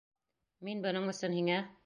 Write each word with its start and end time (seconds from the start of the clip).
Мин 0.69 0.81
бының 0.87 1.13
өсөн 1.15 1.37
һиңә... 1.41 1.65